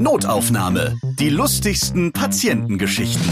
Notaufnahme. 0.00 0.96
Die 1.18 1.28
lustigsten 1.28 2.12
Patientengeschichten. 2.12 3.28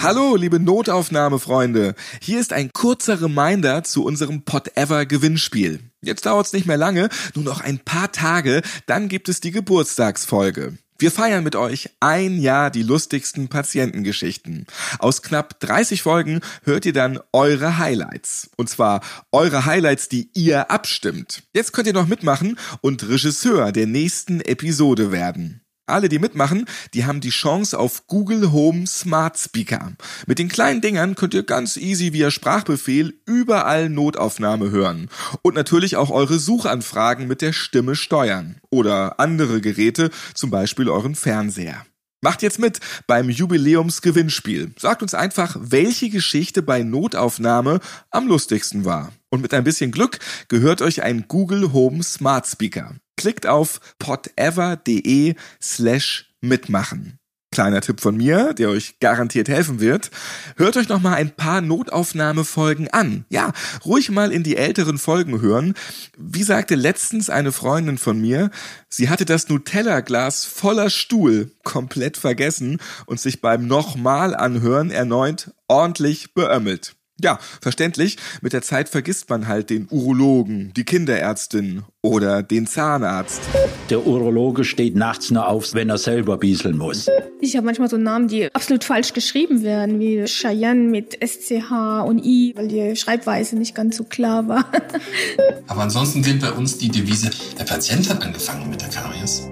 Hallo, 0.00 0.36
liebe 0.36 0.60
Notaufnahmefreunde. 0.60 1.96
Hier 2.20 2.38
ist 2.38 2.52
ein 2.52 2.70
kurzer 2.72 3.20
Reminder 3.20 3.82
zu 3.82 4.04
unserem 4.04 4.44
Pot 4.44 4.76
Ever 4.76 5.04
Gewinnspiel. 5.04 5.80
Jetzt 6.00 6.26
dauert's 6.26 6.52
nicht 6.52 6.66
mehr 6.66 6.76
lange, 6.76 7.08
nur 7.34 7.44
noch 7.44 7.60
ein 7.60 7.80
paar 7.80 8.12
Tage, 8.12 8.62
dann 8.86 9.08
gibt 9.08 9.28
es 9.28 9.40
die 9.40 9.50
Geburtstagsfolge. 9.50 10.78
Wir 11.00 11.10
feiern 11.10 11.42
mit 11.42 11.56
euch 11.56 11.88
ein 12.00 12.38
Jahr 12.38 12.70
die 12.70 12.82
lustigsten 12.82 13.48
Patientengeschichten. 13.48 14.66
Aus 14.98 15.22
knapp 15.22 15.58
30 15.60 16.02
Folgen 16.02 16.40
hört 16.64 16.84
ihr 16.84 16.92
dann 16.92 17.18
eure 17.32 17.78
Highlights. 17.78 18.50
Und 18.58 18.68
zwar 18.68 19.00
eure 19.32 19.64
Highlights, 19.64 20.10
die 20.10 20.28
ihr 20.34 20.70
abstimmt. 20.70 21.42
Jetzt 21.54 21.72
könnt 21.72 21.86
ihr 21.86 21.94
noch 21.94 22.06
mitmachen 22.06 22.58
und 22.82 23.08
Regisseur 23.08 23.72
der 23.72 23.86
nächsten 23.86 24.42
Episode 24.42 25.10
werden. 25.10 25.62
Alle, 25.90 26.08
die 26.08 26.18
mitmachen, 26.18 26.66
die 26.94 27.04
haben 27.04 27.20
die 27.20 27.30
Chance 27.30 27.78
auf 27.78 28.06
Google 28.06 28.52
Home 28.52 28.86
Smart 28.86 29.38
Speaker. 29.38 29.92
Mit 30.26 30.38
den 30.38 30.48
kleinen 30.48 30.80
Dingern 30.80 31.14
könnt 31.14 31.34
ihr 31.34 31.42
ganz 31.42 31.76
easy 31.76 32.12
via 32.12 32.30
Sprachbefehl 32.30 33.14
überall 33.26 33.88
Notaufnahme 33.88 34.70
hören. 34.70 35.08
Und 35.42 35.54
natürlich 35.54 35.96
auch 35.96 36.10
eure 36.10 36.38
Suchanfragen 36.38 37.26
mit 37.26 37.42
der 37.42 37.52
Stimme 37.52 37.96
steuern. 37.96 38.60
Oder 38.70 39.20
andere 39.20 39.60
Geräte, 39.60 40.10
zum 40.34 40.50
Beispiel 40.50 40.88
euren 40.88 41.14
Fernseher. 41.14 41.84
Macht 42.22 42.42
jetzt 42.42 42.58
mit 42.58 42.80
beim 43.06 43.30
Jubiläumsgewinnspiel. 43.30 44.72
Sagt 44.78 45.02
uns 45.02 45.14
einfach, 45.14 45.56
welche 45.58 46.10
Geschichte 46.10 46.62
bei 46.62 46.82
Notaufnahme 46.82 47.80
am 48.10 48.26
lustigsten 48.26 48.84
war. 48.84 49.12
Und 49.30 49.40
mit 49.40 49.54
ein 49.54 49.64
bisschen 49.64 49.90
Glück 49.90 50.18
gehört 50.48 50.82
euch 50.82 51.02
ein 51.02 51.26
Google 51.28 51.72
Home 51.72 52.02
Smart 52.02 52.46
Speaker. 52.46 52.94
Klickt 53.16 53.46
auf 53.46 53.80
potever.de 53.98 55.34
slash 55.62 56.34
mitmachen. 56.40 57.19
Kleiner 57.52 57.80
Tipp 57.80 58.00
von 58.00 58.16
mir, 58.16 58.54
der 58.54 58.68
euch 58.68 59.00
garantiert 59.00 59.48
helfen 59.48 59.80
wird. 59.80 60.12
Hört 60.56 60.76
euch 60.76 60.88
noch 60.88 61.00
mal 61.00 61.14
ein 61.14 61.34
paar 61.34 61.60
Notaufnahmefolgen 61.60 62.88
an. 62.88 63.24
Ja, 63.28 63.52
ruhig 63.84 64.08
mal 64.12 64.30
in 64.30 64.44
die 64.44 64.56
älteren 64.56 64.98
Folgen 64.98 65.40
hören. 65.40 65.74
Wie 66.16 66.44
sagte 66.44 66.76
letztens 66.76 67.28
eine 67.28 67.50
Freundin 67.50 67.98
von 67.98 68.20
mir, 68.20 68.52
sie 68.88 69.08
hatte 69.08 69.24
das 69.24 69.48
Nutella-Glas 69.48 70.44
voller 70.44 70.90
Stuhl 70.90 71.50
komplett 71.64 72.16
vergessen 72.16 72.78
und 73.06 73.18
sich 73.18 73.40
beim 73.40 73.66
nochmal 73.66 74.36
anhören 74.36 74.92
erneut 74.92 75.50
ordentlich 75.66 76.34
beömmelt. 76.34 76.94
Ja, 77.22 77.38
verständlich. 77.60 78.16
Mit 78.40 78.52
der 78.52 78.62
Zeit 78.62 78.88
vergisst 78.88 79.28
man 79.28 79.48
halt 79.48 79.70
den 79.70 79.86
Urologen, 79.90 80.72
die 80.74 80.84
Kinderärztin 80.84 81.82
oder 82.02 82.42
den 82.42 82.66
Zahnarzt. 82.66 83.40
Der 83.90 84.06
Urologe 84.06 84.64
steht 84.64 84.96
nachts 84.96 85.30
nur 85.30 85.46
auf, 85.46 85.74
wenn 85.74 85.90
er 85.90 85.98
selber 85.98 86.38
bieseln 86.38 86.78
muss. 86.78 87.08
Ich 87.40 87.56
habe 87.56 87.66
manchmal 87.66 87.90
so 87.90 87.96
Namen, 87.96 88.28
die 88.28 88.54
absolut 88.54 88.84
falsch 88.84 89.12
geschrieben 89.12 89.62
werden, 89.62 90.00
wie 90.00 90.24
Cheyenne 90.24 90.88
mit 90.88 91.18
SCH 91.22 92.04
und 92.06 92.24
I, 92.24 92.54
weil 92.56 92.68
die 92.68 92.96
Schreibweise 92.96 93.56
nicht 93.56 93.74
ganz 93.74 93.96
so 93.96 94.04
klar 94.04 94.48
war. 94.48 94.64
Aber 95.66 95.82
ansonsten 95.82 96.22
gilt 96.22 96.40
bei 96.40 96.52
uns 96.52 96.78
die 96.78 96.88
Devise, 96.88 97.30
der 97.58 97.64
Patient 97.64 98.08
hat 98.08 98.22
angefangen 98.22 98.70
mit 98.70 98.80
der 98.80 98.88
Karies. 98.88 99.42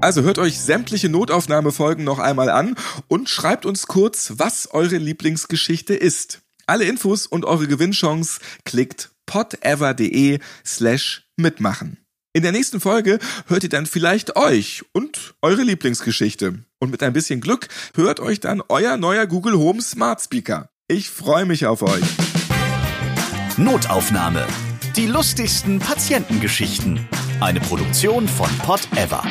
Also 0.00 0.22
hört 0.22 0.38
euch 0.38 0.60
sämtliche 0.60 1.08
Notaufnahmefolgen 1.08 2.04
noch 2.04 2.20
einmal 2.20 2.50
an 2.50 2.76
und 3.08 3.28
schreibt 3.28 3.66
uns 3.66 3.88
kurz, 3.88 4.34
was 4.36 4.70
eure 4.70 4.96
Lieblingsgeschichte 4.96 5.94
ist. 5.94 6.40
Alle 6.68 6.84
Infos 6.84 7.26
und 7.26 7.46
eure 7.46 7.66
Gewinnchance 7.66 8.40
klickt 8.64 9.10
potever.de 9.24 10.38
slash 10.66 11.26
mitmachen. 11.36 11.96
In 12.34 12.42
der 12.42 12.52
nächsten 12.52 12.78
Folge 12.78 13.18
hört 13.46 13.62
ihr 13.62 13.70
dann 13.70 13.86
vielleicht 13.86 14.36
euch 14.36 14.84
und 14.92 15.34
eure 15.40 15.62
Lieblingsgeschichte. 15.62 16.62
Und 16.78 16.90
mit 16.90 17.02
ein 17.02 17.14
bisschen 17.14 17.40
Glück 17.40 17.68
hört 17.94 18.20
euch 18.20 18.40
dann 18.40 18.62
euer 18.68 18.98
neuer 18.98 19.26
Google 19.26 19.54
Home 19.54 19.80
Smart 19.80 20.20
Speaker. 20.20 20.68
Ich 20.88 21.08
freue 21.08 21.46
mich 21.46 21.64
auf 21.64 21.80
euch. 21.80 22.04
Notaufnahme. 23.56 24.46
Die 24.94 25.06
lustigsten 25.06 25.78
Patientengeschichten. 25.78 27.08
Eine 27.40 27.60
Produktion 27.60 28.28
von 28.28 28.50
Pot 28.58 28.86
Ever. 28.94 29.22